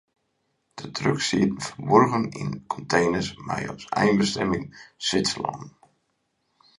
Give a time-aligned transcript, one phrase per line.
[0.79, 4.65] De drugs sieten ferburgen yn konteners mei as einbestimming
[5.05, 5.65] Switserlân.